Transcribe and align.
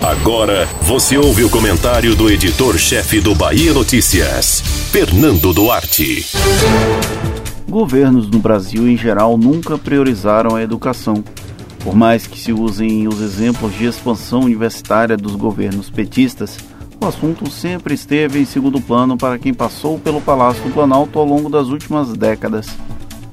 Agora 0.00 0.66
você 0.82 1.18
ouve 1.18 1.44
o 1.44 1.50
comentário 1.50 2.14
do 2.14 2.30
editor-chefe 2.30 3.20
do 3.20 3.34
Bahia 3.34 3.74
Notícias, 3.74 4.60
Fernando 4.90 5.52
Duarte. 5.52 6.26
Governos 7.68 8.30
no 8.30 8.38
Brasil 8.38 8.88
em 8.88 8.96
geral 8.96 9.36
nunca 9.36 9.76
priorizaram 9.76 10.56
a 10.56 10.62
educação. 10.62 11.22
Por 11.84 11.94
mais 11.94 12.26
que 12.26 12.38
se 12.38 12.52
usem 12.52 13.06
os 13.06 13.20
exemplos 13.20 13.74
de 13.74 13.84
expansão 13.84 14.40
universitária 14.40 15.16
dos 15.16 15.36
governos 15.36 15.90
petistas, 15.90 16.56
o 17.00 17.06
assunto 17.06 17.50
sempre 17.50 17.94
esteve 17.94 18.40
em 18.40 18.44
segundo 18.44 18.80
plano 18.80 19.16
para 19.16 19.38
quem 19.38 19.52
passou 19.52 19.98
pelo 19.98 20.20
Palácio 20.20 20.62
do 20.62 20.70
Planalto 20.70 21.18
ao 21.18 21.24
longo 21.24 21.48
das 21.50 21.68
últimas 21.68 22.12
décadas. 22.14 22.68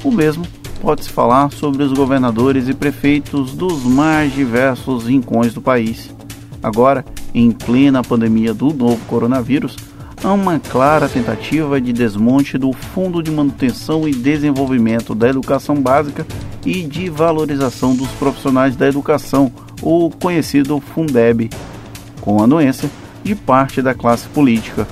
O 0.03 0.11
mesmo 0.11 0.45
pode-se 0.81 1.09
falar 1.09 1.51
sobre 1.51 1.83
os 1.83 1.91
governadores 1.93 2.67
e 2.67 2.73
prefeitos 2.73 3.53
dos 3.53 3.83
mais 3.83 4.33
diversos 4.33 5.05
rincões 5.07 5.53
do 5.53 5.61
país. 5.61 6.16
Agora, 6.61 7.05
em 7.33 7.51
plena 7.51 8.03
pandemia 8.03 8.53
do 8.53 8.73
novo 8.73 8.99
coronavírus, 9.07 9.75
há 10.23 10.33
uma 10.33 10.59
clara 10.59 11.07
tentativa 11.07 11.79
de 11.79 11.93
desmonte 11.93 12.57
do 12.57 12.73
Fundo 12.73 13.21
de 13.21 13.31
Manutenção 13.31 14.07
e 14.07 14.11
Desenvolvimento 14.11 15.13
da 15.13 15.29
Educação 15.29 15.75
Básica 15.75 16.25
e 16.65 16.83
de 16.83 17.09
valorização 17.09 17.95
dos 17.95 18.09
profissionais 18.11 18.75
da 18.75 18.87
educação, 18.87 19.51
o 19.81 20.09
conhecido 20.09 20.81
Fundeb, 20.81 21.49
com 22.21 22.41
anuência 22.41 22.89
de 23.23 23.35
parte 23.35 23.81
da 23.81 23.93
classe 23.93 24.27
política. 24.29 24.87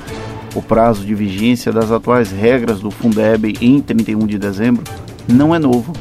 O 0.54 0.62
prazo 0.62 1.06
de 1.06 1.14
vigência 1.14 1.72
das 1.72 1.92
atuais 1.92 2.32
regras 2.32 2.80
do 2.80 2.90
Fundeb 2.90 3.58
em 3.60 3.82
31 3.82 4.26
de 4.26 4.38
dezembro 4.38 4.84
não 5.28 5.54
é 5.54 5.60
novo. 5.60 5.92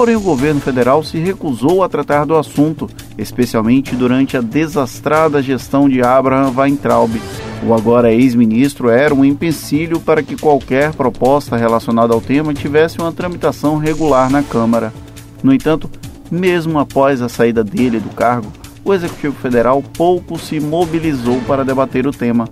Porém, 0.00 0.16
o 0.16 0.20
governo 0.20 0.62
federal 0.62 1.04
se 1.04 1.18
recusou 1.18 1.84
a 1.84 1.88
tratar 1.90 2.24
do 2.24 2.34
assunto, 2.34 2.88
especialmente 3.18 3.94
durante 3.94 4.34
a 4.34 4.40
desastrada 4.40 5.42
gestão 5.42 5.90
de 5.90 6.00
Abraham 6.00 6.54
Weintraub. 6.56 7.20
O 7.62 7.74
agora 7.74 8.10
ex-ministro 8.10 8.88
era 8.88 9.14
um 9.14 9.26
empecilho 9.26 10.00
para 10.00 10.22
que 10.22 10.38
qualquer 10.38 10.94
proposta 10.94 11.54
relacionada 11.54 12.14
ao 12.14 12.20
tema 12.22 12.54
tivesse 12.54 12.98
uma 12.98 13.12
tramitação 13.12 13.76
regular 13.76 14.30
na 14.30 14.42
Câmara. 14.42 14.90
No 15.42 15.52
entanto, 15.52 15.90
mesmo 16.30 16.78
após 16.78 17.20
a 17.20 17.28
saída 17.28 17.62
dele 17.62 18.00
do 18.00 18.08
cargo, 18.08 18.50
o 18.82 18.94
Executivo 18.94 19.36
Federal 19.36 19.82
pouco 19.82 20.38
se 20.38 20.58
mobilizou 20.58 21.42
para 21.46 21.62
debater 21.62 22.06
o 22.06 22.10
tema. 22.10 22.48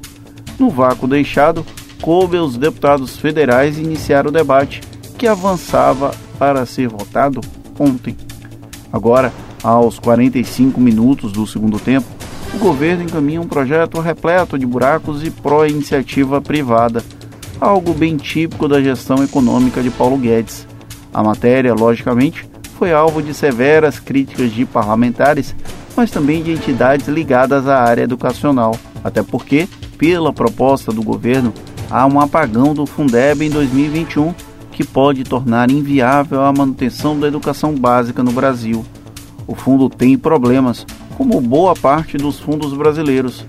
No 0.58 0.69
vácuo 0.69 1.08
deixado, 1.08 1.64
coube 2.03 2.36
aos 2.36 2.58
deputados 2.58 3.17
federais 3.17 3.78
iniciar 3.78 4.27
o 4.27 4.30
debate, 4.30 4.83
que 5.17 5.27
avançava 5.27 6.11
para 6.39 6.64
ser 6.64 6.89
votado 6.89 7.41
ontem. 7.78 8.17
Agora, 8.92 9.33
aos 9.62 9.98
45 9.98 10.80
minutos 10.80 11.33
do 11.33 11.47
segundo 11.47 11.78
tempo, 11.78 12.06
o 12.55 12.58
governo 12.58 13.03
encaminha 13.03 13.41
um 13.41 13.47
projeto 13.47 14.00
repleto 14.00 14.58
de 14.58 14.64
buracos 14.64 15.22
e 15.22 15.30
pró-iniciativa 15.30 16.41
privada, 16.41 17.05
algo 17.61 17.92
bem 17.92 18.17
típico 18.17 18.67
da 18.67 18.80
gestão 18.80 19.22
econômica 19.22 19.83
de 19.83 19.91
Paulo 19.91 20.17
Guedes. 20.17 20.67
A 21.12 21.22
matéria, 21.22 21.75
logicamente, 21.75 22.48
foi 22.78 22.92
alvo 22.92 23.20
de 23.20 23.34
severas 23.34 23.98
críticas 23.98 24.52
de 24.52 24.64
parlamentares, 24.64 25.55
mas 25.97 26.11
também 26.11 26.42
de 26.42 26.52
entidades 26.52 27.08
ligadas 27.08 27.67
à 27.67 27.83
área 27.83 28.02
educacional, 28.02 28.75
até 29.02 29.23
porque, 29.23 29.69
pela 29.98 30.33
proposta 30.33 30.92
do 30.92 31.02
governo, 31.02 31.52
há 31.91 32.06
um 32.06 32.20
apagão 32.20 32.73
do 32.73 32.86
Fundeb 32.86 33.45
em 33.45 33.50
2021 33.50 34.33
que 34.79 34.84
pode 34.84 35.25
tornar 35.25 35.73
inviável 35.73 36.41
a 36.45 36.53
manutenção 36.53 37.19
da 37.19 37.27
educação 37.27 37.75
básica 37.75 38.23
no 38.23 38.31
Brasil. 38.31 38.87
O 39.45 39.53
fundo 39.53 39.91
tem 39.91 40.17
problemas, 40.17 40.87
como 41.17 41.41
boa 41.41 41.75
parte 41.75 42.17
dos 42.17 42.39
fundos 42.39 42.73
brasileiros. 42.73 43.45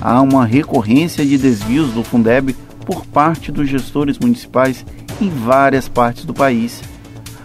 Há 0.00 0.22
uma 0.22 0.46
recorrência 0.46 1.26
de 1.26 1.36
desvios 1.36 1.90
do 1.90 2.02
Fundeb 2.02 2.56
por 2.86 3.04
parte 3.04 3.52
dos 3.52 3.68
gestores 3.68 4.18
municipais 4.18 4.82
em 5.20 5.28
várias 5.28 5.88
partes 5.88 6.24
do 6.24 6.32
país. 6.32 6.80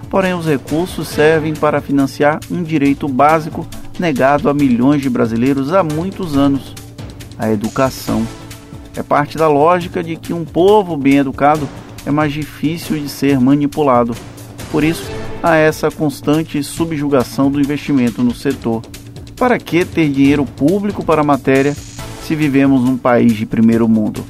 Porém, 0.09 0.33
os 0.33 0.45
recursos 0.45 1.09
servem 1.09 1.53
para 1.53 1.81
financiar 1.81 2.39
um 2.49 2.63
direito 2.63 3.09
básico 3.09 3.67
negado 3.99 4.49
a 4.49 4.53
milhões 4.53 5.01
de 5.01 5.09
brasileiros 5.09 5.73
há 5.73 5.83
muitos 5.83 6.37
anos: 6.37 6.73
a 7.37 7.51
educação. 7.51 8.25
É 8.95 9.03
parte 9.03 9.37
da 9.37 9.49
lógica 9.49 10.01
de 10.01 10.15
que 10.15 10.31
um 10.31 10.45
povo 10.45 10.95
bem 10.95 11.17
educado 11.17 11.67
é 12.07 12.11
mais 12.11 12.31
difícil 12.31 12.97
de 12.97 13.09
ser 13.09 13.37
manipulado. 13.37 14.15
Por 14.71 14.81
isso, 14.81 15.11
há 15.43 15.57
essa 15.57 15.91
constante 15.91 16.63
subjugação 16.63 17.51
do 17.51 17.59
investimento 17.59 18.23
no 18.23 18.33
setor. 18.33 18.81
Para 19.35 19.59
que 19.59 19.83
ter 19.83 20.09
dinheiro 20.09 20.45
público 20.45 21.03
para 21.03 21.19
a 21.19 21.25
matéria 21.25 21.75
se 22.23 22.33
vivemos 22.33 22.81
num 22.81 22.97
país 22.97 23.33
de 23.33 23.45
primeiro 23.45 23.89
mundo? 23.89 24.23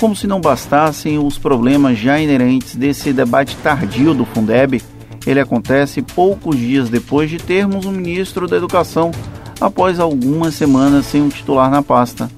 Como 0.00 0.16
se 0.16 0.26
não 0.26 0.40
bastassem 0.40 1.18
os 1.18 1.36
problemas 1.36 1.98
já 1.98 2.18
inerentes 2.18 2.74
desse 2.74 3.12
debate 3.12 3.54
tardio 3.56 4.14
do 4.14 4.24
Fundeb, 4.24 4.82
ele 5.26 5.40
acontece 5.40 6.00
poucos 6.00 6.56
dias 6.56 6.88
depois 6.88 7.28
de 7.28 7.36
termos 7.36 7.84
um 7.84 7.92
ministro 7.92 8.48
da 8.48 8.56
Educação, 8.56 9.10
após 9.60 10.00
algumas 10.00 10.54
semanas 10.54 11.04
sem 11.04 11.20
um 11.20 11.28
titular 11.28 11.70
na 11.70 11.82
pasta. 11.82 12.30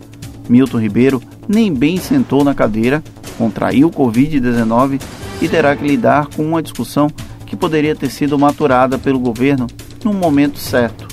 Milton 0.48 0.78
Ribeiro 0.78 1.22
nem 1.48 1.72
bem 1.72 1.98
sentou 1.98 2.42
na 2.42 2.54
cadeira 2.54 3.02
contraiu 3.36 3.90
Covid-19 3.90 5.00
e 5.40 5.48
terá 5.48 5.76
que 5.76 5.86
lidar 5.86 6.28
com 6.34 6.42
uma 6.42 6.62
discussão 6.62 7.08
que 7.44 7.56
poderia 7.56 7.94
ter 7.94 8.10
sido 8.10 8.38
maturada 8.38 8.98
pelo 8.98 9.18
governo 9.18 9.66
no 10.04 10.12
momento 10.12 10.58
certo. 10.58 11.06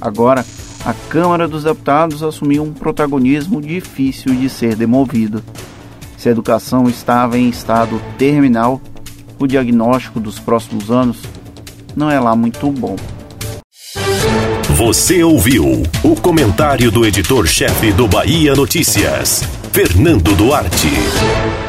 Agora, 0.00 0.44
a 0.84 0.94
Câmara 1.08 1.48
dos 1.48 1.64
Deputados 1.64 2.22
assumiu 2.22 2.62
um 2.62 2.72
protagonismo 2.72 3.60
difícil 3.60 4.34
de 4.34 4.48
ser 4.48 4.76
demovido. 4.76 5.42
Se 6.16 6.28
a 6.28 6.32
educação 6.32 6.88
estava 6.88 7.38
em 7.38 7.48
estado 7.48 8.00
terminal, 8.16 8.80
o 9.38 9.46
diagnóstico 9.46 10.20
dos 10.20 10.38
próximos 10.38 10.90
anos 10.90 11.18
não 11.94 12.10
é 12.10 12.18
lá 12.20 12.36
muito 12.36 12.70
bom. 12.70 12.96
Você 14.76 15.22
ouviu 15.22 15.82
o 16.04 16.14
comentário 16.20 16.90
do 16.90 17.06
editor-chefe 17.06 17.92
do 17.92 18.06
Bahia 18.06 18.54
Notícias, 18.54 19.42
Fernando 19.72 20.36
Duarte. 20.36 21.65